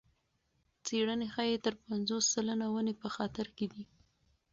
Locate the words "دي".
3.73-3.83